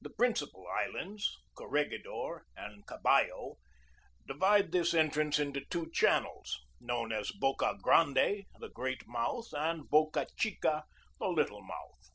The 0.00 0.08
principal 0.08 0.64
islands, 0.68 1.36
Cor 1.54 1.70
regidor 1.70 2.44
and 2.56 2.86
Caballo, 2.86 3.58
divide 4.26 4.72
this 4.72 4.94
entrance 4.94 5.38
into 5.38 5.66
two 5.66 5.90
channels, 5.92 6.58
known 6.80 7.12
as 7.12 7.30
Boca 7.30 7.74
Grande, 7.82 8.46
the 8.58 8.70
great 8.72 9.06
mouth, 9.06 9.52
and 9.52 9.86
Boca 9.90 10.28
Chica, 10.38 10.84
the 11.18 11.28
little 11.28 11.60
mouth. 11.60 12.08